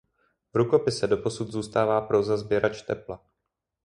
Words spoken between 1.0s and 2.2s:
doposud zůstává